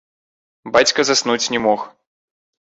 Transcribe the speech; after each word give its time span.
Бацька 0.77 1.05
заснуць 1.09 1.51
не 1.57 1.63
мог. 1.67 1.85